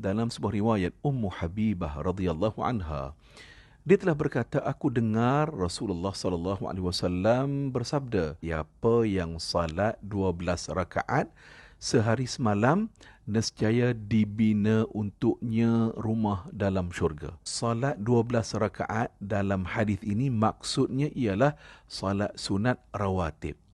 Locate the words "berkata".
4.16-4.60